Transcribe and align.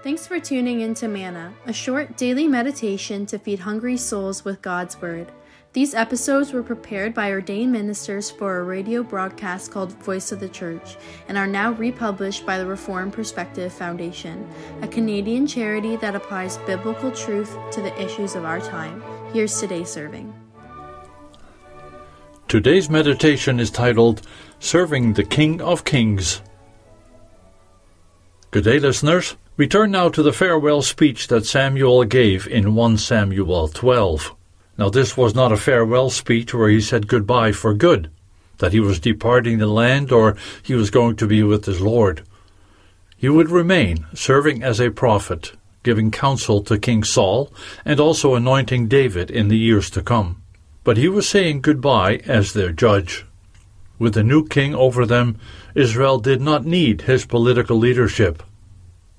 Thanks 0.00 0.28
for 0.28 0.38
tuning 0.38 0.80
in 0.82 0.94
to 0.94 1.08
Manna, 1.08 1.52
a 1.66 1.72
short 1.72 2.16
daily 2.16 2.46
meditation 2.46 3.26
to 3.26 3.38
feed 3.38 3.58
hungry 3.58 3.96
souls 3.96 4.44
with 4.44 4.62
God's 4.62 5.00
Word. 5.00 5.32
These 5.72 5.92
episodes 5.92 6.52
were 6.52 6.62
prepared 6.62 7.14
by 7.14 7.32
ordained 7.32 7.72
ministers 7.72 8.30
for 8.30 8.58
a 8.58 8.62
radio 8.62 9.02
broadcast 9.02 9.72
called 9.72 9.92
Voice 10.04 10.30
of 10.30 10.38
the 10.38 10.48
Church 10.48 10.96
and 11.26 11.36
are 11.36 11.48
now 11.48 11.72
republished 11.72 12.46
by 12.46 12.58
the 12.58 12.66
Reformed 12.66 13.12
Perspective 13.12 13.72
Foundation, 13.72 14.48
a 14.82 14.88
Canadian 14.88 15.48
charity 15.48 15.96
that 15.96 16.14
applies 16.14 16.58
biblical 16.58 17.10
truth 17.10 17.56
to 17.72 17.82
the 17.82 18.00
issues 18.00 18.36
of 18.36 18.44
our 18.44 18.60
time. 18.60 19.02
Here's 19.32 19.58
today's 19.58 19.90
serving. 19.90 20.32
Today's 22.46 22.88
meditation 22.88 23.58
is 23.58 23.72
titled 23.72 24.22
Serving 24.60 25.14
the 25.14 25.24
King 25.24 25.60
of 25.60 25.84
Kings. 25.84 26.40
Good 28.52 28.62
day, 28.62 28.78
listeners. 28.78 29.36
We 29.58 29.66
turn 29.66 29.90
now 29.90 30.08
to 30.10 30.22
the 30.22 30.32
farewell 30.32 30.82
speech 30.82 31.26
that 31.26 31.44
Samuel 31.44 32.04
gave 32.04 32.46
in 32.46 32.76
1 32.76 32.96
Samuel 32.96 33.66
12. 33.66 34.32
Now, 34.78 34.88
this 34.88 35.16
was 35.16 35.34
not 35.34 35.50
a 35.50 35.56
farewell 35.56 36.10
speech 36.10 36.54
where 36.54 36.68
he 36.68 36.80
said 36.80 37.08
goodbye 37.08 37.50
for 37.50 37.74
good, 37.74 38.08
that 38.58 38.72
he 38.72 38.78
was 38.78 39.00
departing 39.00 39.58
the 39.58 39.66
land 39.66 40.12
or 40.12 40.36
he 40.62 40.74
was 40.74 40.90
going 40.90 41.16
to 41.16 41.26
be 41.26 41.42
with 41.42 41.64
his 41.64 41.80
Lord. 41.80 42.22
He 43.16 43.28
would 43.28 43.50
remain, 43.50 44.06
serving 44.14 44.62
as 44.62 44.80
a 44.80 44.90
prophet, 44.90 45.54
giving 45.82 46.12
counsel 46.12 46.62
to 46.62 46.78
King 46.78 47.02
Saul, 47.02 47.52
and 47.84 47.98
also 47.98 48.36
anointing 48.36 48.86
David 48.86 49.28
in 49.28 49.48
the 49.48 49.58
years 49.58 49.90
to 49.90 50.02
come. 50.02 50.40
But 50.84 50.98
he 50.98 51.08
was 51.08 51.28
saying 51.28 51.62
goodbye 51.62 52.20
as 52.26 52.52
their 52.52 52.70
judge. 52.70 53.26
With 53.98 54.14
the 54.14 54.22
new 54.22 54.46
king 54.46 54.76
over 54.76 55.04
them, 55.04 55.36
Israel 55.74 56.20
did 56.20 56.40
not 56.40 56.64
need 56.64 57.02
his 57.02 57.26
political 57.26 57.76
leadership. 57.76 58.44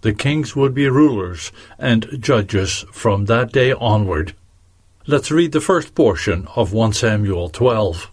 The 0.01 0.13
kings 0.13 0.55
would 0.55 0.73
be 0.73 0.87
rulers 0.87 1.51
and 1.77 2.07
judges 2.19 2.85
from 2.91 3.25
that 3.25 3.51
day 3.51 3.73
onward. 3.73 4.33
Let's 5.05 5.31
read 5.31 5.51
the 5.51 5.61
first 5.61 5.95
portion 5.95 6.47
of 6.55 6.71
1 6.71 6.93
Samuel 6.93 7.49
12. 7.49 8.09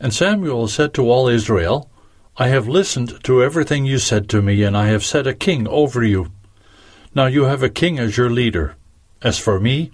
And 0.00 0.12
Samuel 0.12 0.66
said 0.68 0.94
to 0.94 1.08
all 1.08 1.28
Israel, 1.28 1.90
I 2.36 2.48
have 2.48 2.66
listened 2.66 3.22
to 3.24 3.42
everything 3.42 3.84
you 3.84 3.98
said 3.98 4.28
to 4.30 4.40
me, 4.40 4.62
and 4.62 4.76
I 4.76 4.86
have 4.86 5.04
set 5.04 5.26
a 5.26 5.34
king 5.34 5.68
over 5.68 6.02
you. 6.02 6.32
Now 7.14 7.26
you 7.26 7.44
have 7.44 7.62
a 7.62 7.68
king 7.68 7.98
as 7.98 8.16
your 8.16 8.30
leader. 8.30 8.76
As 9.22 9.38
for 9.38 9.60
me, 9.60 9.90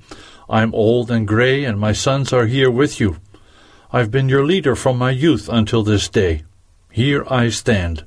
I 0.48 0.62
am 0.62 0.74
old 0.74 1.10
and 1.10 1.26
gray, 1.26 1.64
and 1.64 1.80
my 1.80 1.92
sons 1.92 2.32
are 2.32 2.46
here 2.46 2.70
with 2.70 3.00
you. 3.00 3.16
I've 3.92 4.10
been 4.10 4.28
your 4.28 4.44
leader 4.44 4.76
from 4.76 4.96
my 4.96 5.10
youth 5.10 5.48
until 5.48 5.82
this 5.82 6.08
day. 6.08 6.44
Here 6.92 7.24
I 7.28 7.48
stand. 7.48 8.04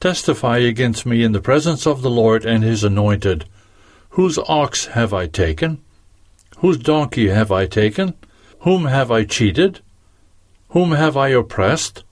Testify 0.00 0.58
against 0.58 1.06
me 1.06 1.22
in 1.22 1.32
the 1.32 1.40
presence 1.40 1.86
of 1.86 2.02
the 2.02 2.10
Lord 2.10 2.44
and 2.44 2.62
his 2.62 2.84
anointed. 2.84 3.46
Whose 4.10 4.38
ox 4.38 4.86
have 4.86 5.12
I 5.12 5.26
taken? 5.26 5.82
Whose 6.58 6.78
donkey 6.78 7.28
have 7.28 7.50
I 7.50 7.66
taken? 7.66 8.14
Whom 8.60 8.84
have 8.84 9.10
I 9.10 9.24
cheated? 9.24 9.80
Whom 10.68 10.92
have 10.92 11.16
I 11.16 11.28
oppressed? 11.28 12.04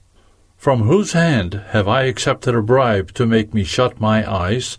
From 0.57 0.83
whose 0.83 1.13
hand 1.13 1.61
have 1.69 1.87
I 1.87 2.03
accepted 2.03 2.55
a 2.55 2.61
bribe 2.61 3.13
to 3.13 3.25
make 3.25 3.53
me 3.53 3.63
shut 3.63 3.99
my 3.99 4.29
eyes? 4.29 4.77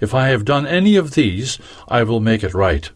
If 0.00 0.14
I 0.14 0.28
have 0.28 0.44
done 0.44 0.66
any 0.66 0.96
of 0.96 1.12
these, 1.12 1.58
I 1.88 2.02
will 2.02 2.20
make 2.20 2.44
it 2.44 2.52
right. 2.54 2.90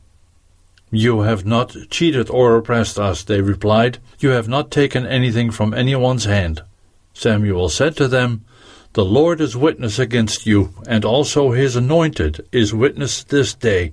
You 0.91 1.21
have 1.21 1.47
not 1.47 1.77
cheated 1.91 2.31
or 2.31 2.57
oppressed 2.57 2.99
us, 2.99 3.23
they 3.23 3.41
replied. 3.41 3.99
You 4.19 4.31
have 4.31 4.49
not 4.49 4.71
taken 4.71 5.07
anything 5.07 5.51
from 5.51 5.73
anyone's 5.73 6.25
hand. 6.25 6.63
Samuel 7.13 7.69
said 7.69 7.97
to 7.97 8.09
them, 8.09 8.45
The 8.99 9.05
Lord 9.05 9.41
is 9.41 9.57
witness 9.57 10.01
against 10.01 10.45
you, 10.45 10.75
and 10.89 11.05
also 11.05 11.53
his 11.53 11.77
anointed 11.77 12.45
is 12.51 12.75
witness 12.75 13.23
this 13.23 13.55
day, 13.55 13.93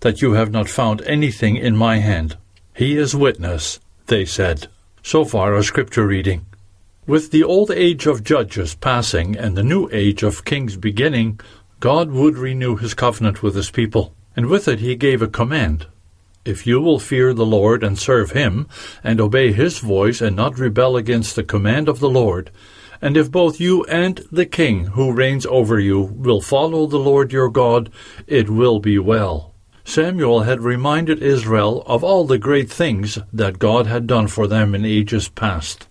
that 0.00 0.22
you 0.22 0.32
have 0.32 0.50
not 0.50 0.68
found 0.68 1.02
anything 1.02 1.54
in 1.54 1.76
my 1.76 1.98
hand. 1.98 2.36
He 2.74 2.96
is 2.96 3.14
witness, 3.14 3.78
they 4.08 4.24
said. 4.24 4.66
So 5.04 5.24
far 5.24 5.54
a 5.54 5.62
scripture 5.62 6.04
reading. 6.04 6.46
With 7.06 7.30
the 7.30 7.44
old 7.44 7.70
age 7.70 8.06
of 8.06 8.24
judges 8.24 8.74
passing 8.74 9.36
and 9.36 9.56
the 9.56 9.62
new 9.62 9.88
age 9.92 10.24
of 10.24 10.44
kings 10.44 10.76
beginning, 10.76 11.38
God 11.78 12.10
would 12.10 12.36
renew 12.36 12.74
his 12.74 12.92
covenant 12.92 13.44
with 13.44 13.54
his 13.54 13.70
people, 13.70 14.16
and 14.34 14.46
with 14.46 14.66
it 14.66 14.80
he 14.80 14.96
gave 14.96 15.22
a 15.22 15.28
command. 15.28 15.86
If 16.44 16.66
you 16.66 16.80
will 16.80 16.98
fear 16.98 17.32
the 17.32 17.46
Lord 17.46 17.84
and 17.84 17.96
serve 17.96 18.32
him, 18.32 18.66
and 19.04 19.20
obey 19.20 19.52
his 19.52 19.78
voice 19.78 20.20
and 20.20 20.34
not 20.34 20.58
rebel 20.58 20.96
against 20.96 21.36
the 21.36 21.44
command 21.44 21.88
of 21.88 22.00
the 22.00 22.10
Lord, 22.10 22.50
and 23.02 23.16
if 23.16 23.30
both 23.30 23.60
you 23.60 23.84
and 23.84 24.20
the 24.30 24.46
king 24.46 24.86
who 24.86 25.12
reigns 25.12 25.46
over 25.46 25.78
you 25.78 26.00
will 26.00 26.40
follow 26.40 26.86
the 26.86 26.98
Lord 26.98 27.32
your 27.32 27.48
God, 27.48 27.90
it 28.26 28.50
will 28.50 28.78
be 28.78 28.98
well. 28.98 29.54
Samuel 29.84 30.42
had 30.42 30.62
reminded 30.62 31.22
Israel 31.22 31.82
of 31.86 32.04
all 32.04 32.24
the 32.24 32.38
great 32.38 32.70
things 32.70 33.18
that 33.32 33.58
God 33.58 33.86
had 33.86 34.06
done 34.06 34.28
for 34.28 34.46
them 34.46 34.74
in 34.74 34.84
ages 34.84 35.28
past. 35.28 35.88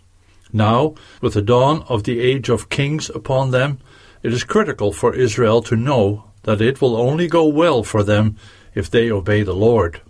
Now, 0.54 0.96
with 1.22 1.34
the 1.34 1.42
dawn 1.42 1.84
of 1.90 2.04
the 2.04 2.20
age 2.20 2.50
of 2.50 2.70
kings 2.70 3.10
upon 3.10 3.52
them, 3.52 3.80
it 4.24 4.34
is 4.34 4.44
critical 4.44 4.92
for 4.92 5.14
Israel 5.14 5.62
to 5.64 5.76
know 5.76 6.26
that 6.44 6.62
it 6.62 6.82
will 6.82 6.96
only 6.96 7.28
go 7.28 7.46
well 7.46 7.84
for 7.84 8.04
them 8.04 8.38
if 8.74 8.90
they 8.90 9.12
obey 9.12 9.44
the 9.44 9.54
Lord. 9.54 10.02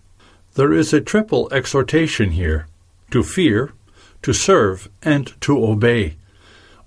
There 0.54 0.74
is 0.74 0.94
a 0.94 1.02
triple 1.02 1.50
exhortation 1.52 2.32
here 2.32 2.68
to 3.12 3.24
fear, 3.24 3.74
to 4.22 4.34
serve, 4.34 4.90
and 5.02 5.34
to 5.42 5.66
obey, 5.66 6.18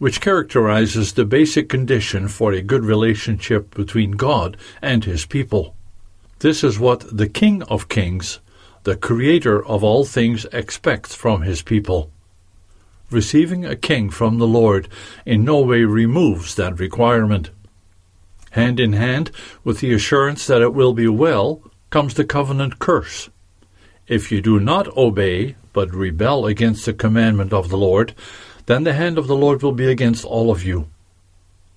which 0.03 0.21
characterizes 0.21 1.13
the 1.13 1.25
basic 1.25 1.69
condition 1.69 2.27
for 2.27 2.53
a 2.53 2.61
good 2.61 2.85
relationship 2.85 3.73
between 3.73 4.11
God 4.11 4.57
and 4.83 5.05
his 5.05 5.27
people. 5.27 5.77
This 6.41 6.65
is 6.65 6.77
what 6.77 7.17
the 7.17 7.29
King 7.29 7.63
of 7.71 7.89
Kings, 7.89 8.41
the 8.83 8.97
Creator 8.97 9.65
of 9.65 9.85
all 9.85 10.05
things, 10.05 10.45
expects 10.47 11.15
from 11.15 11.43
his 11.43 11.63
people. 11.63 12.11
Receiving 13.13 13.65
a 13.65 13.77
king 13.77 14.11
from 14.11 14.39
the 14.39 14.47
Lord 14.49 14.89
in 15.25 15.45
no 15.45 15.61
way 15.61 15.85
removes 15.85 16.57
that 16.57 16.81
requirement. 16.81 17.51
Hand 18.51 18.81
in 18.81 18.95
hand 18.95 19.31
with 19.63 19.79
the 19.79 19.95
assurance 19.95 20.49
that 20.49 20.63
it 20.63 20.75
will 20.75 20.95
be 20.95 21.07
well 21.07 21.63
comes 21.91 22.15
the 22.15 22.25
covenant 22.25 22.81
curse. 22.81 23.31
If 24.09 24.33
you 24.33 24.41
do 24.41 24.59
not 24.59 24.97
obey, 24.97 25.55
but 25.73 25.95
rebel 25.95 26.47
against 26.47 26.87
the 26.87 26.93
commandment 26.93 27.53
of 27.53 27.69
the 27.69 27.79
Lord, 27.79 28.17
then 28.67 28.85
the 28.85 28.93
hand 28.93 29.19
of 29.19 29.27
the 29.27 29.37
Lord 29.37 29.63
will 29.63 29.73
be 29.73 29.87
against 29.87 30.25
all 30.25 30.51
of 30.51 30.65
you. 30.65 30.89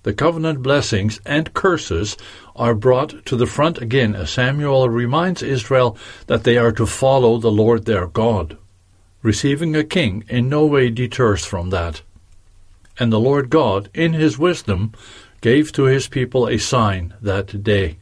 The 0.06 0.14
covenant 0.14 0.62
blessings 0.62 1.20
and 1.26 1.52
curses 1.52 2.16
are 2.54 2.76
brought 2.76 3.26
to 3.26 3.36
the 3.36 3.44
front 3.46 3.78
again 3.78 4.14
as 4.14 4.30
Samuel 4.30 4.88
reminds 4.88 5.42
Israel 5.42 5.98
that 6.28 6.44
they 6.44 6.56
are 6.56 6.70
to 6.72 6.86
follow 6.86 7.38
the 7.38 7.50
Lord 7.50 7.86
their 7.86 8.06
God. 8.06 8.56
Receiving 9.22 9.74
a 9.74 9.82
king 9.82 10.22
in 10.28 10.48
no 10.48 10.64
way 10.64 10.90
deters 10.90 11.44
from 11.44 11.70
that. 11.70 12.02
And 13.00 13.12
the 13.12 13.18
Lord 13.18 13.50
God, 13.50 13.90
in 13.94 14.12
his 14.12 14.38
wisdom, 14.38 14.92
gave 15.40 15.72
to 15.72 15.84
his 15.84 16.06
people 16.06 16.46
a 16.46 16.56
sign 16.56 17.14
that 17.20 17.64
day. 17.64 17.96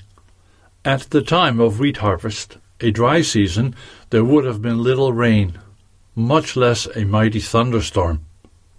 At 0.84 1.08
the 1.08 1.22
time 1.22 1.58
of 1.58 1.80
wheat 1.80 1.96
harvest, 1.96 2.58
a 2.80 2.90
dry 2.90 3.22
season, 3.22 3.74
there 4.10 4.24
would 4.24 4.44
have 4.44 4.60
been 4.60 4.82
little 4.82 5.14
rain, 5.14 5.58
much 6.14 6.54
less 6.54 6.86
a 6.94 7.06
mighty 7.06 7.40
thunderstorm. 7.40 8.26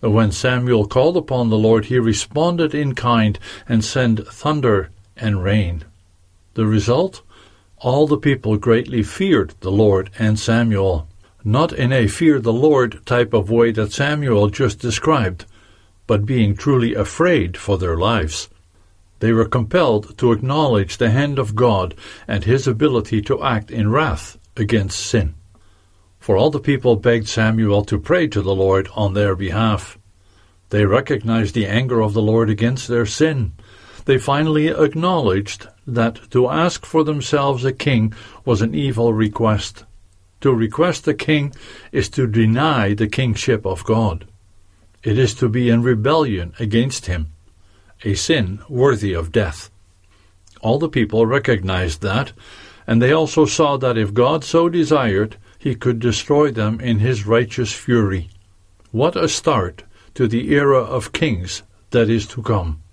When 0.06 0.32
Samuel 0.32 0.86
called 0.86 1.18
upon 1.18 1.50
the 1.50 1.58
Lord, 1.58 1.86
he 1.86 1.98
responded 1.98 2.76
in 2.76 2.94
kind 2.94 3.40
and 3.68 3.84
sent 3.84 4.28
thunder 4.28 4.92
and 5.18 5.44
rain. 5.44 5.84
The 6.54 6.68
result? 6.68 7.24
All 7.78 8.06
the 8.06 8.20
people 8.20 8.58
greatly 8.58 9.02
feared 9.02 9.56
the 9.62 9.72
Lord 9.72 10.12
and 10.20 10.38
Samuel. 10.38 11.08
Not 11.44 11.74
in 11.74 11.92
a 11.92 12.06
fear 12.06 12.40
the 12.40 12.54
Lord 12.54 13.04
type 13.08 13.34
of 13.34 13.50
way 13.50 13.72
that 13.72 13.94
Samuel 13.94 14.50
just 14.50 14.78
described, 14.78 15.46
but 16.06 16.24
being 16.28 16.56
truly 16.56 16.94
afraid 16.94 17.58
for 17.58 17.80
their 17.80 17.98
lives. 17.98 18.48
They 19.22 19.32
were 19.32 19.46
compelled 19.46 20.20
to 20.20 20.32
acknowledge 20.32 20.98
the 20.98 21.10
hand 21.10 21.40
of 21.40 21.56
God 21.56 21.96
and 22.28 22.44
his 22.44 22.68
ability 22.68 23.24
to 23.24 23.42
act 23.42 23.72
in 23.72 23.90
wrath 23.90 24.38
against 24.56 25.00
sin 25.00 25.34
for 26.26 26.38
all 26.38 26.50
the 26.50 26.60
people 26.60 26.96
begged 26.96 27.28
Samuel 27.28 27.86
to 27.86 28.00
pray 28.00 28.26
to 28.26 28.42
the 28.42 28.56
Lord 28.56 28.90
on 28.96 29.14
their 29.14 29.36
behalf. 29.36 30.00
They 30.72 30.84
recognized 30.84 31.54
the 31.54 31.68
anger 31.68 32.02
of 32.02 32.16
the 32.16 32.22
Lord 32.24 32.50
against 32.50 32.88
their 32.88 33.06
sin. 33.06 33.52
They 34.06 34.18
finally 34.18 34.70
acknowledged 34.70 35.68
that 35.86 36.32
to 36.32 36.50
ask 36.50 36.84
for 36.84 37.04
themselves 37.04 37.64
a 37.64 37.72
king 37.72 38.12
was 38.44 38.64
an 38.64 38.74
evil 38.74 39.14
request. 39.14 39.86
To 40.42 40.52
request 40.52 41.08
a 41.08 41.14
king 41.14 41.54
is 41.92 42.10
to 42.18 42.26
deny 42.26 42.96
the 42.96 43.08
kingship 43.08 43.64
of 43.64 43.84
God. 43.84 44.28
It 45.04 45.20
is 45.20 45.36
to 45.36 45.48
be 45.48 45.70
in 45.70 45.84
rebellion 45.84 46.56
against 46.60 47.06
him, 47.06 47.28
a 48.04 48.16
sin 48.16 48.62
worthy 48.68 49.14
of 49.14 49.32
death. 49.32 49.70
All 50.62 50.80
the 50.80 50.90
people 50.90 51.28
recognized 51.28 52.02
that, 52.02 52.34
and 52.88 53.00
they 53.00 53.12
also 53.12 53.46
saw 53.46 53.78
that 53.78 53.96
if 53.96 54.16
God 54.16 54.44
so 54.44 54.70
desired, 54.70 55.38
he 55.66 55.74
could 55.74 55.98
destroy 55.98 56.52
them 56.52 56.80
in 56.80 57.00
his 57.00 57.26
righteous 57.26 57.74
fury. 57.74 58.30
What 58.92 59.16
a 59.16 59.28
start 59.28 59.82
to 60.14 60.28
the 60.28 60.54
era 60.54 60.78
of 60.78 61.12
kings 61.12 61.64
that 61.90 62.08
is 62.08 62.28
to 62.28 62.44
come. 62.44 62.84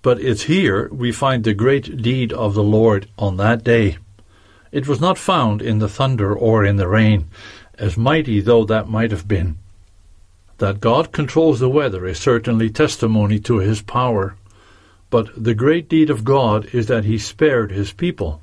But 0.00 0.18
it's 0.18 0.44
here 0.44 0.88
we 0.90 1.12
find 1.12 1.44
the 1.44 1.52
great 1.52 2.00
deed 2.00 2.32
of 2.32 2.54
the 2.54 2.62
Lord 2.62 3.06
on 3.18 3.36
that 3.36 3.62
day. 3.62 3.98
It 4.70 4.88
was 4.88 4.98
not 4.98 5.18
found 5.18 5.60
in 5.60 5.78
the 5.78 5.90
thunder 5.90 6.34
or 6.34 6.64
in 6.64 6.76
the 6.76 6.88
rain, 6.88 7.28
as 7.74 7.98
mighty 7.98 8.40
though 8.40 8.64
that 8.64 8.88
might 8.88 9.10
have 9.10 9.28
been. 9.28 9.58
That 10.56 10.80
God 10.80 11.12
controls 11.12 11.60
the 11.60 11.68
weather 11.68 12.06
is 12.06 12.18
certainly 12.18 12.70
testimony 12.70 13.40
to 13.40 13.58
his 13.58 13.82
power. 13.82 14.36
But 15.10 15.28
the 15.36 15.54
great 15.54 15.86
deed 15.86 16.08
of 16.08 16.24
God 16.24 16.64
is 16.72 16.86
that 16.86 17.04
he 17.04 17.18
spared 17.18 17.72
his 17.72 17.92
people. 17.92 18.40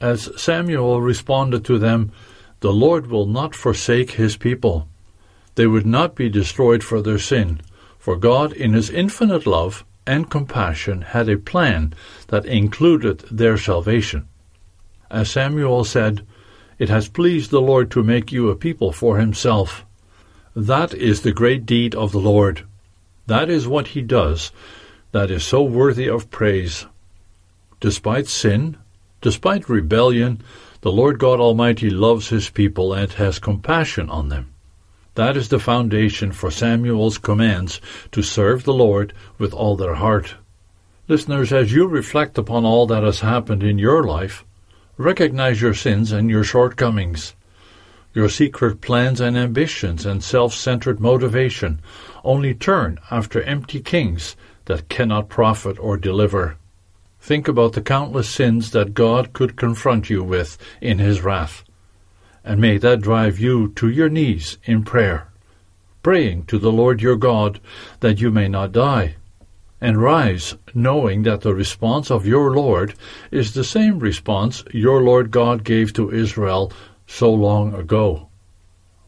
As 0.00 0.30
Samuel 0.40 1.00
responded 1.00 1.64
to 1.64 1.76
them, 1.76 2.12
The 2.64 2.72
Lord 2.72 3.08
will 3.08 3.26
not 3.26 3.54
forsake 3.54 4.12
his 4.12 4.38
people. 4.38 4.88
They 5.54 5.66
would 5.66 5.84
not 5.84 6.14
be 6.14 6.30
destroyed 6.30 6.82
for 6.82 7.02
their 7.02 7.18
sin, 7.18 7.60
for 7.98 8.16
God, 8.16 8.54
in 8.54 8.72
his 8.72 8.88
infinite 8.88 9.46
love 9.46 9.84
and 10.06 10.30
compassion, 10.30 11.02
had 11.02 11.28
a 11.28 11.36
plan 11.36 11.92
that 12.28 12.46
included 12.46 13.18
their 13.30 13.58
salvation. 13.58 14.28
As 15.10 15.28
Samuel 15.30 15.84
said, 15.84 16.26
It 16.78 16.88
has 16.88 17.06
pleased 17.10 17.50
the 17.50 17.60
Lord 17.60 17.90
to 17.90 18.02
make 18.02 18.32
you 18.32 18.48
a 18.48 18.56
people 18.56 18.92
for 18.92 19.18
himself. 19.18 19.84
That 20.56 20.94
is 20.94 21.20
the 21.20 21.32
great 21.32 21.66
deed 21.66 21.94
of 21.94 22.12
the 22.12 22.18
Lord. 22.32 22.64
That 23.26 23.50
is 23.50 23.68
what 23.68 23.88
he 23.88 24.00
does 24.00 24.52
that 25.12 25.30
is 25.30 25.44
so 25.44 25.62
worthy 25.62 26.08
of 26.08 26.30
praise. 26.30 26.86
Despite 27.78 28.26
sin, 28.26 28.78
despite 29.20 29.68
rebellion, 29.68 30.42
the 30.84 30.92
Lord 30.92 31.18
God 31.18 31.40
Almighty 31.40 31.88
loves 31.88 32.28
his 32.28 32.50
people 32.50 32.92
and 32.92 33.10
has 33.14 33.38
compassion 33.38 34.10
on 34.10 34.28
them. 34.28 34.52
That 35.14 35.34
is 35.34 35.48
the 35.48 35.58
foundation 35.58 36.30
for 36.30 36.50
Samuel's 36.50 37.16
commands 37.16 37.80
to 38.12 38.20
serve 38.20 38.64
the 38.64 38.74
Lord 38.74 39.14
with 39.38 39.54
all 39.54 39.76
their 39.76 39.94
heart. 39.94 40.34
Listeners, 41.08 41.54
as 41.54 41.72
you 41.72 41.86
reflect 41.86 42.36
upon 42.36 42.66
all 42.66 42.86
that 42.88 43.02
has 43.02 43.20
happened 43.20 43.62
in 43.62 43.78
your 43.78 44.04
life, 44.04 44.44
recognize 44.98 45.62
your 45.62 45.72
sins 45.72 46.12
and 46.12 46.28
your 46.28 46.44
shortcomings, 46.44 47.34
your 48.12 48.28
secret 48.28 48.82
plans 48.82 49.22
and 49.22 49.38
ambitions 49.38 50.04
and 50.04 50.22
self-centered 50.22 51.00
motivation. 51.00 51.80
Only 52.22 52.52
turn 52.52 52.98
after 53.10 53.40
empty 53.44 53.80
kings 53.80 54.36
that 54.66 54.90
cannot 54.90 55.30
profit 55.30 55.78
or 55.78 55.96
deliver. 55.96 56.58
Think 57.24 57.48
about 57.48 57.72
the 57.72 57.82
countless 57.82 58.28
sins 58.28 58.70
that 58.72 58.94
God 58.94 59.32
could 59.32 59.56
confront 59.56 60.10
you 60.10 60.22
with 60.22 60.58
in 60.80 60.98
His 60.98 61.22
wrath 61.22 61.64
and 62.44 62.60
may 62.60 62.76
that 62.76 63.00
drive 63.00 63.38
you 63.38 63.72
to 63.76 63.88
your 63.88 64.10
knees 64.10 64.58
in 64.64 64.84
prayer, 64.84 65.28
praying 66.02 66.44
to 66.44 66.58
the 66.58 66.70
Lord 66.70 67.00
your 67.00 67.16
God 67.16 67.58
that 68.00 68.20
you 68.20 68.30
may 68.30 68.48
not 68.48 68.72
die, 68.72 69.16
and 69.80 70.00
rise 70.00 70.54
knowing 70.74 71.22
that 71.22 71.40
the 71.40 71.54
response 71.54 72.10
of 72.10 72.26
your 72.26 72.54
Lord 72.54 72.94
is 73.30 73.54
the 73.54 73.64
same 73.64 73.98
response 73.98 74.62
your 74.72 75.02
Lord 75.02 75.30
God 75.30 75.64
gave 75.64 75.94
to 75.94 76.12
Israel 76.12 76.70
so 77.06 77.32
long 77.32 77.72
ago. 77.72 78.28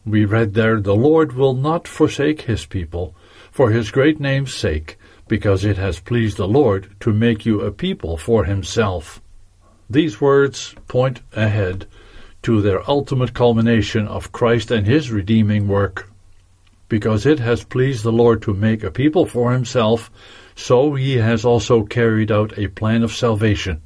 We 0.03 0.25
read 0.25 0.55
there, 0.55 0.81
The 0.81 0.95
Lord 0.95 1.33
will 1.33 1.53
not 1.53 1.87
forsake 1.87 2.41
his 2.41 2.65
people, 2.65 3.15
for 3.51 3.69
his 3.69 3.91
great 3.91 4.19
name's 4.19 4.53
sake, 4.53 4.97
because 5.27 5.65
it 5.65 5.77
has 5.77 5.99
pleased 5.99 6.37
the 6.37 6.47
Lord 6.47 6.89
to 7.01 7.11
make 7.11 7.45
you 7.45 7.61
a 7.61 7.71
people 7.71 8.17
for 8.17 8.45
himself. 8.45 9.21
These 9.89 10.19
words 10.19 10.75
point 10.87 11.21
ahead 11.33 11.87
to 12.43 12.61
their 12.61 12.89
ultimate 12.89 13.33
culmination 13.33 14.07
of 14.07 14.31
Christ 14.31 14.71
and 14.71 14.85
his 14.85 15.11
redeeming 15.11 15.67
work. 15.67 16.09
Because 16.89 17.25
it 17.25 17.39
has 17.39 17.63
pleased 17.63 18.03
the 18.03 18.11
Lord 18.11 18.41
to 18.43 18.53
make 18.53 18.83
a 18.83 18.91
people 18.91 19.25
for 19.25 19.51
himself, 19.51 20.09
so 20.55 20.93
he 20.93 21.15
has 21.15 21.43
also 21.43 21.83
carried 21.83 22.31
out 22.31 22.57
a 22.57 22.67
plan 22.67 23.03
of 23.03 23.11
salvation, 23.11 23.81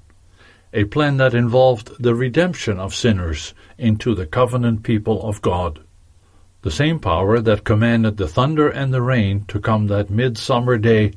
a 0.73 0.85
plan 0.85 1.17
that 1.17 1.33
involved 1.33 1.91
the 1.99 2.15
redemption 2.15 2.79
of 2.79 2.93
sinners 2.93 3.53
into 3.77 4.13
the 4.13 4.27
covenant 4.27 4.83
people 4.83 5.21
of 5.23 5.41
God. 5.41 5.79
The 6.63 6.71
same 6.71 6.99
power 6.99 7.39
that 7.39 7.63
commanded 7.63 8.17
the 8.17 8.27
thunder 8.27 8.69
and 8.69 8.93
the 8.93 9.01
rain 9.01 9.45
to 9.47 9.59
come 9.59 9.87
that 9.87 10.11
midsummer 10.11 10.77
day 10.77 11.13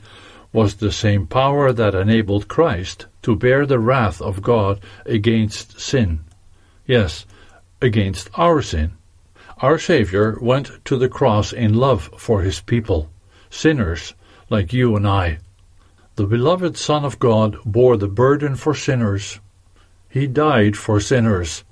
was 0.55 0.76
the 0.76 0.93
same 0.93 1.26
power 1.26 1.73
that 1.73 1.94
enabled 1.94 2.49
Christ 2.49 3.06
to 3.23 3.37
bear 3.37 3.67
the 3.67 3.79
wrath 3.79 4.23
of 4.23 4.41
God 4.41 4.81
against 5.05 5.81
sin. 5.81 6.20
Yes, 6.87 7.26
against 7.82 8.31
our 8.35 8.62
sin. 8.62 8.93
Our 9.58 9.79
Savior 9.79 10.38
went 10.41 10.85
to 10.87 10.96
the 10.96 11.08
cross 11.08 11.52
in 11.52 11.75
love 11.75 12.11
for 12.17 12.41
his 12.43 12.61
people, 12.61 13.11
sinners 13.50 14.14
like 14.49 14.73
you 14.73 14.96
and 14.96 15.06
I. 15.06 15.38
The 16.17 16.26
beloved 16.26 16.76
Son 16.76 17.05
of 17.05 17.19
God 17.19 17.58
bore 17.67 17.96
the 17.96 18.08
burden 18.08 18.55
for 18.55 18.75
sinners. 18.75 19.41
He 20.08 20.26
died 20.26 20.76
for 20.76 21.00
sinners, 21.00 21.64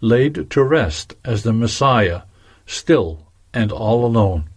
laid 0.00 0.50
to 0.50 0.62
rest 0.62 1.14
as 1.24 1.42
the 1.42 1.52
Messiah, 1.52 2.22
still 2.66 3.26
and 3.52 3.70
all 3.70 4.04
alone. 4.04 4.48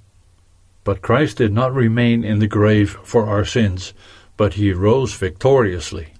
But 0.83 1.01
Christ 1.01 1.37
did 1.37 1.53
not 1.53 1.73
remain 1.73 2.23
in 2.23 2.39
the 2.39 2.47
grave 2.47 2.97
for 3.03 3.27
our 3.27 3.43
sins, 3.43 3.93
but 4.37 4.53
he 4.53 4.71
rose 4.71 5.13
victoriously. 5.13 6.13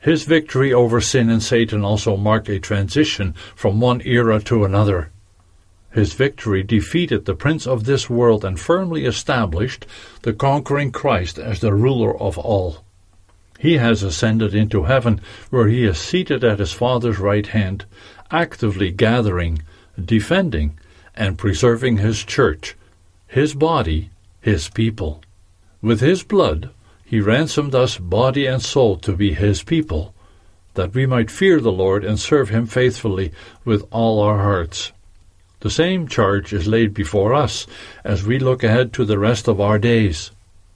His 0.00 0.24
victory 0.24 0.72
over 0.72 1.00
sin 1.00 1.30
and 1.30 1.42
Satan 1.42 1.84
also 1.84 2.16
marked 2.16 2.48
a 2.48 2.58
transition 2.58 3.34
from 3.54 3.80
one 3.80 4.02
era 4.04 4.40
to 4.42 4.64
another. 4.64 5.10
His 5.92 6.14
victory 6.14 6.62
defeated 6.62 7.24
the 7.24 7.34
prince 7.34 7.66
of 7.66 7.84
this 7.84 8.08
world 8.08 8.44
and 8.44 8.58
firmly 8.58 9.04
established 9.04 9.86
the 10.22 10.32
conquering 10.32 10.90
Christ 10.90 11.38
as 11.38 11.60
the 11.60 11.74
ruler 11.74 12.16
of 12.20 12.38
all. 12.38 12.82
He 13.58 13.76
has 13.76 14.02
ascended 14.02 14.54
into 14.54 14.84
heaven, 14.84 15.20
where 15.50 15.68
he 15.68 15.84
is 15.84 15.98
seated 15.98 16.42
at 16.42 16.58
his 16.58 16.72
Father's 16.72 17.18
right 17.18 17.46
hand, 17.46 17.84
actively 18.30 18.90
gathering, 18.90 19.62
defending, 20.02 20.78
and 21.14 21.38
preserving 21.38 21.98
his 21.98 22.24
church, 22.24 22.76
his 23.26 23.54
body, 23.54 24.10
his 24.40 24.68
people. 24.68 25.22
With 25.80 26.00
his 26.00 26.22
blood, 26.22 26.70
he 27.04 27.20
ransomed 27.20 27.74
us 27.74 27.98
body 27.98 28.46
and 28.46 28.62
soul 28.62 28.96
to 28.98 29.12
be 29.12 29.34
his 29.34 29.62
people, 29.62 30.14
that 30.74 30.94
we 30.94 31.06
might 31.06 31.30
fear 31.30 31.60
the 31.60 31.72
Lord 31.72 32.04
and 32.04 32.18
serve 32.18 32.48
him 32.48 32.66
faithfully 32.66 33.32
with 33.64 33.84
all 33.90 34.20
our 34.20 34.38
hearts. 34.38 34.92
The 35.60 35.70
same 35.70 36.08
charge 36.08 36.52
is 36.52 36.66
laid 36.66 36.94
before 36.94 37.34
us 37.34 37.66
as 38.02 38.24
we 38.24 38.38
look 38.38 38.64
ahead 38.64 38.92
to 38.94 39.04
the 39.04 39.18
rest 39.18 39.46
of 39.46 39.60
our 39.60 39.78
days. 39.78 40.30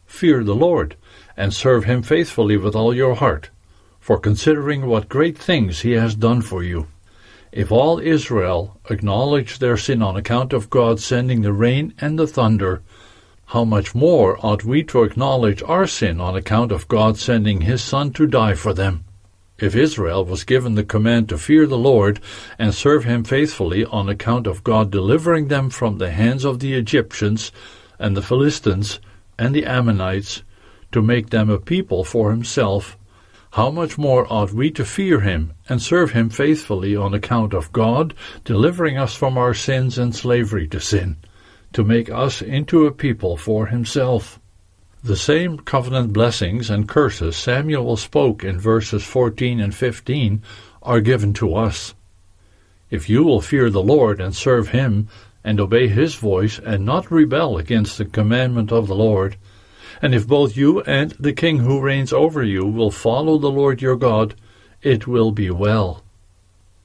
Fear 0.07 0.45
the 0.45 0.55
Lord, 0.55 0.97
and 1.37 1.53
serve 1.53 1.85
him 1.85 2.03
faithfully 2.03 2.57
with 2.57 2.77
all 2.77 2.95
your 2.95 3.17
heart, 3.17 3.51
for 3.99 4.19
considering 4.19 4.87
what 4.87 5.09
great 5.09 5.37
things 5.37 5.81
he 5.81 5.93
has 5.93 6.15
done 6.15 6.41
for 6.41 6.63
you. 6.63 6.87
If 7.57 7.73
all 7.73 7.99
Israel 8.01 8.79
acknowledge 8.91 9.61
their 9.61 9.79
sin 9.79 10.03
on 10.03 10.15
account 10.15 10.53
of 10.53 10.69
God 10.69 11.01
sending 11.01 11.41
the 11.41 11.55
rain 11.55 11.95
and 11.99 12.19
the 12.19 12.27
thunder, 12.27 12.83
how 13.47 13.65
much 13.65 13.95
more 13.95 14.37
ought 14.45 14.63
we 14.63 14.83
to 14.83 15.05
acknowledge 15.05 15.63
our 15.63 15.87
sin 15.87 16.21
on 16.21 16.37
account 16.37 16.71
of 16.71 16.87
God 16.87 17.17
sending 17.17 17.63
his 17.63 17.83
Son 17.83 18.13
to 18.13 18.27
die 18.27 18.53
for 18.53 18.75
them? 18.75 19.07
If 19.59 19.75
Israel 19.75 20.23
was 20.23 20.45
given 20.45 20.75
the 20.75 20.85
command 20.85 21.31
to 21.31 21.39
fear 21.39 21.67
the 21.67 21.79
Lord 21.79 22.21
and 22.59 22.75
serve 22.75 23.05
him 23.05 23.25
faithfully 23.25 23.87
on 23.87 24.11
account 24.11 24.47
of 24.47 24.63
God 24.63 24.91
delivering 24.91 25.49
them 25.49 25.71
from 25.71 25.97
the 25.97 26.11
hands 26.11 26.45
of 26.45 26.59
the 26.59 26.75
Egyptians 26.75 27.53
and 27.99 28.15
the 28.15 28.21
Philistines 28.21 29.01
and 29.39 29.55
the 29.55 29.65
Ammonites, 29.65 30.43
to 30.93 31.01
make 31.01 31.31
them 31.31 31.49
a 31.49 31.59
people 31.59 32.05
for 32.05 32.33
himself, 32.33 32.99
how 33.57 33.71
much 33.71 33.99
more 33.99 34.27
ought 34.33 34.53
we 34.53 34.71
to 34.71 34.85
fear 34.85 35.21
him 35.21 35.53
and 35.69 35.83
serve 35.83 36.13
him 36.13 36.31
faithfully 36.31 36.95
on 36.95 37.13
account 37.13 37.53
of 37.53 37.73
God 37.73 38.15
delivering 38.45 38.97
us 38.97 39.15
from 39.15 39.37
our 39.37 39.53
sins 39.53 39.99
and 39.99 40.15
slavery 40.15 40.69
to 40.69 40.81
sin? 40.81 41.17
to 41.77 41.85
make 41.85 42.09
us 42.09 42.41
into 42.41 42.87
a 42.87 42.91
people 42.91 43.37
for 43.37 43.67
himself. 43.67 44.41
The 45.05 45.15
same 45.15 45.59
covenant 45.59 46.11
blessings 46.15 46.71
and 46.71 46.89
curses 46.89 47.37
Samuel 47.37 47.99
spoke 47.99 48.43
in 48.43 48.59
verses 48.59 49.05
14 49.05 49.61
and 49.61 49.75
15 49.75 50.43
are 50.83 51.03
given 51.03 51.35
to 51.35 51.55
us. 51.55 51.95
If 52.89 53.11
you 53.11 53.25
will 53.25 53.43
fear 53.43 53.69
the 53.69 53.83
Lord 53.83 54.23
and 54.23 54.35
serve 54.35 54.69
him, 54.69 55.09
and 55.45 55.61
obey 55.61 55.89
his 55.89 56.15
voice, 56.15 56.59
and 56.59 56.87
not 56.87 57.11
rebel 57.11 57.59
against 57.59 57.99
the 57.99 58.07
commandment 58.07 58.73
of 58.73 58.87
the 58.87 58.97
Lord, 58.97 59.37
and 60.03 60.15
if 60.15 60.27
both 60.27 60.57
you 60.57 60.83
and 60.83 61.13
the 61.13 61.33
king 61.33 61.59
who 61.59 61.81
reigns 61.81 62.13
over 62.13 62.43
you 62.43 62.65
will 62.67 62.91
follow 62.91 63.39
the 63.39 63.51
Lord 63.51 63.81
your 63.83 63.97
God, 63.97 64.35
it 64.83 65.07
will 65.07 65.33
be 65.33 65.51
well. 65.51 66.03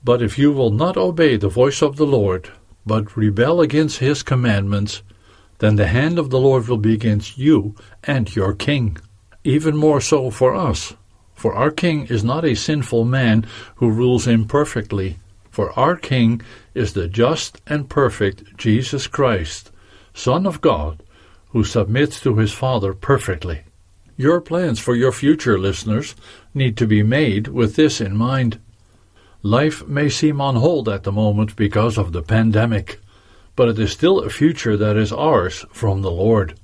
But 0.04 0.22
if 0.22 0.40
you 0.40 0.52
will 0.52 0.72
not 0.72 0.98
obey 0.98 1.38
the 1.38 1.50
voice 1.50 1.82
of 1.82 1.98
the 1.98 2.06
Lord, 2.06 2.50
but 2.86 3.16
rebel 3.16 3.62
against 3.62 4.00
his 4.00 4.24
commandments, 4.24 5.04
then 5.60 5.76
the 5.76 5.88
hand 5.88 6.18
of 6.18 6.32
the 6.32 6.40
Lord 6.40 6.68
will 6.68 6.78
be 6.78 6.94
against 6.94 7.38
you 7.38 7.76
and 8.04 8.36
your 8.36 8.54
king. 8.54 8.98
Even 9.44 9.78
more 9.78 10.02
so 10.02 10.32
for 10.32 10.56
us, 10.56 10.96
for 11.36 11.54
our 11.54 11.72
king 11.72 12.08
is 12.08 12.24
not 12.24 12.46
a 12.46 12.56
sinful 12.56 13.06
man 13.06 13.46
who 13.76 13.92
rules 13.92 14.28
imperfectly, 14.28 15.20
for 15.52 15.78
our 15.78 15.96
king 15.96 16.42
is 16.74 16.94
the 16.94 17.08
just 17.08 17.62
and 17.68 17.90
perfect 17.90 18.58
Jesus 18.58 19.06
Christ, 19.06 19.72
Son 20.14 20.48
of 20.48 20.62
God, 20.62 21.04
who 21.52 21.64
submits 21.64 22.20
to 22.22 22.36
his 22.36 22.52
Father 22.52 22.94
perfectly. 22.94 23.62
Your 24.18 24.42
plans 24.42 24.80
for 24.80 24.96
your 24.96 25.12
future, 25.12 25.58
listeners, 25.58 26.16
need 26.54 26.78
to 26.78 26.88
be 26.88 27.04
made 27.04 27.48
with 27.48 27.76
this 27.76 28.00
in 28.00 28.16
mind. 28.16 28.60
Life 29.44 29.88
may 29.88 30.10
seem 30.10 30.40
on 30.40 30.56
hold 30.56 30.88
at 30.88 31.04
the 31.04 31.12
moment 31.12 31.56
because 31.56 31.98
of 31.98 32.12
the 32.12 32.22
pandemic, 32.22 33.00
but 33.56 33.68
it 33.68 33.80
is 33.80 33.92
still 33.92 34.20
a 34.20 34.30
future 34.30 34.78
that 34.78 34.96
is 34.96 35.12
ours 35.12 35.66
from 35.72 36.02
the 36.02 36.12
Lord. 36.12 36.60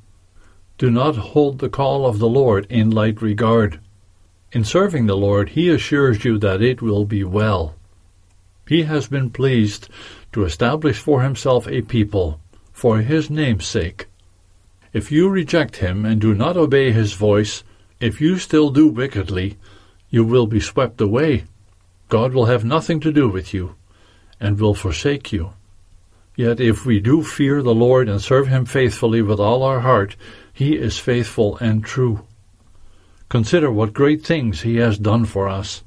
Do 0.78 0.92
not 0.92 1.16
hold 1.16 1.60
the 1.60 1.70
call 1.70 2.06
of 2.06 2.20
the 2.20 2.30
Lord 2.30 2.68
in 2.70 2.92
light 2.92 3.22
regard. 3.22 3.80
In 4.52 4.64
serving 4.64 5.08
the 5.08 5.18
Lord, 5.18 5.50
He 5.50 5.70
assures 5.70 6.24
you 6.24 6.38
that 6.38 6.62
it 6.62 6.82
will 6.82 7.04
be 7.04 7.24
well. 7.24 7.76
He 8.68 8.84
has 8.84 9.08
been 9.08 9.32
pleased 9.32 9.90
to 10.34 10.46
establish 10.46 11.00
for 11.00 11.24
Himself 11.24 11.68
a 11.68 11.82
people 11.82 12.40
for 12.72 13.00
His 13.00 13.30
name's 13.30 13.66
sake. 13.66 14.06
If 14.94 15.12
you 15.12 15.30
reject 15.30 15.78
Him 15.78 16.06
and 16.06 16.22
do 16.22 16.34
not 16.34 16.58
obey 16.58 16.92
His 16.92 17.14
voice, 17.14 17.64
if 18.00 18.22
you 18.22 18.38
still 18.38 18.70
do 18.70 18.88
wickedly, 18.88 19.58
you 20.10 20.24
will 20.24 20.48
be 20.48 20.60
swept 20.60 21.02
away. 21.02 21.46
God 22.10 22.34
will 22.34 22.46
have 22.46 22.64
nothing 22.64 23.00
to 23.02 23.12
do 23.12 23.28
with 23.28 23.54
you 23.54 23.76
and 24.40 24.60
will 24.60 24.74
forsake 24.74 25.34
you. 25.34 25.54
Yet 26.36 26.60
if 26.60 26.86
we 26.86 27.00
do 27.00 27.24
fear 27.24 27.62
the 27.62 27.74
Lord 27.74 28.08
and 28.08 28.22
serve 28.22 28.48
Him 28.48 28.66
faithfully 28.66 29.22
with 29.22 29.40
all 29.40 29.64
our 29.64 29.80
heart, 29.82 30.16
He 30.54 30.76
is 30.78 31.00
faithful 31.00 31.58
and 31.58 31.84
true. 31.84 32.26
Consider 33.28 33.72
what 33.72 33.94
great 33.94 34.24
things 34.24 34.62
He 34.62 34.78
has 34.78 34.98
done 34.98 35.26
for 35.26 35.50
us. 35.50 35.84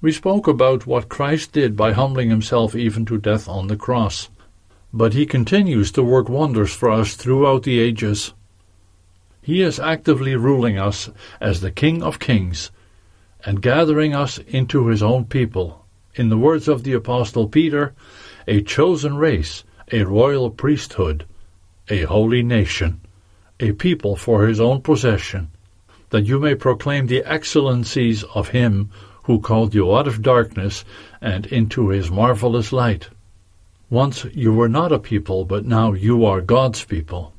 We 0.00 0.12
spoke 0.12 0.46
about 0.46 0.86
what 0.86 1.08
Christ 1.08 1.52
did 1.52 1.76
by 1.76 1.92
humbling 1.92 2.30
Himself 2.30 2.76
even 2.76 3.04
to 3.06 3.18
death 3.18 3.48
on 3.48 3.66
the 3.66 3.76
cross, 3.76 4.28
but 4.92 5.14
He 5.14 5.26
continues 5.26 5.92
to 5.92 6.02
work 6.02 6.28
wonders 6.28 6.72
for 6.72 6.90
us 6.90 7.14
throughout 7.14 7.62
the 7.62 7.78
ages. 7.78 8.32
He 9.42 9.62
is 9.62 9.78
actively 9.78 10.36
ruling 10.36 10.78
us 10.78 11.10
as 11.40 11.60
the 11.60 11.70
King 11.70 12.02
of 12.02 12.18
Kings 12.18 12.70
and 13.44 13.62
gathering 13.62 14.14
us 14.14 14.38
into 14.38 14.88
His 14.88 15.02
own 15.02 15.24
people. 15.24 15.84
In 16.14 16.28
the 16.28 16.38
words 16.38 16.68
of 16.68 16.82
the 16.82 16.94
Apostle 16.94 17.48
Peter, 17.48 17.94
a 18.46 18.62
chosen 18.62 19.16
race, 19.16 19.62
a 19.92 20.04
royal 20.04 20.50
priesthood, 20.50 21.24
a 21.90 22.02
holy 22.02 22.42
nation, 22.42 23.00
a 23.60 23.72
people 23.72 24.16
for 24.16 24.46
his 24.46 24.60
own 24.60 24.80
possession, 24.80 25.50
that 26.10 26.26
you 26.26 26.38
may 26.38 26.54
proclaim 26.54 27.06
the 27.06 27.24
excellencies 27.24 28.24
of 28.34 28.48
him 28.48 28.90
who 29.24 29.40
called 29.40 29.74
you 29.74 29.94
out 29.94 30.08
of 30.08 30.22
darkness 30.22 30.84
and 31.20 31.46
into 31.46 31.88
his 31.88 32.10
marvelous 32.10 32.72
light. 32.72 33.08
Once 33.90 34.24
you 34.34 34.52
were 34.52 34.68
not 34.68 34.92
a 34.92 34.98
people, 34.98 35.44
but 35.44 35.64
now 35.64 35.92
you 35.92 36.24
are 36.24 36.40
God's 36.40 36.84
people. 36.84 37.32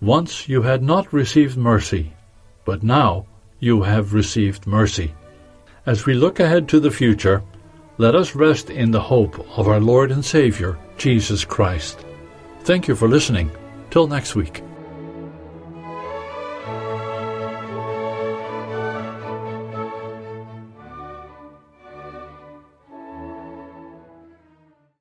Once 0.00 0.48
you 0.48 0.62
had 0.62 0.82
not 0.82 1.12
received 1.12 1.56
mercy, 1.56 2.12
but 2.64 2.82
now 2.82 3.24
you 3.58 3.82
have 3.82 4.12
received 4.12 4.66
mercy. 4.66 5.14
As 5.86 6.04
we 6.04 6.14
look 6.14 6.40
ahead 6.40 6.68
to 6.68 6.80
the 6.80 6.90
future, 6.90 7.42
let 7.98 8.14
us 8.14 8.34
rest 8.34 8.68
in 8.68 8.90
the 8.90 9.00
hope 9.00 9.38
of 9.58 9.68
our 9.68 9.80
Lord 9.80 10.10
and 10.10 10.24
Savior, 10.24 10.76
Jesus 10.98 11.44
Christ. 11.44 12.04
Thank 12.64 12.86
you 12.86 12.94
for 12.94 13.08
listening. 13.08 13.50
Till 13.90 14.06
next 14.06 14.34
week. 14.34 14.62